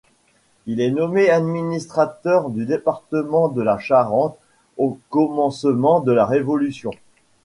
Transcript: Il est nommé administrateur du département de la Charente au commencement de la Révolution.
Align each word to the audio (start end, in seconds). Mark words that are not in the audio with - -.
Il 0.65 0.81
est 0.81 0.89
nommé 0.89 1.29
administrateur 1.29 2.49
du 2.49 2.65
département 2.65 3.49
de 3.49 3.61
la 3.61 3.77
Charente 3.77 4.35
au 4.77 4.97
commencement 5.11 5.99
de 5.99 6.11
la 6.11 6.25
Révolution. 6.25 6.89